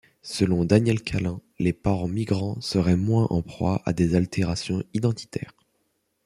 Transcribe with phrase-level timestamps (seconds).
[0.23, 5.53] Selon Daniel Calin, les parents migrants seraient moins en proie à des altérations identitaires.